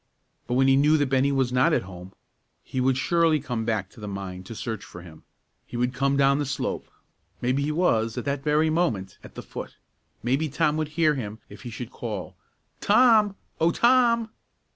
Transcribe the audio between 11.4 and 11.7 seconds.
if he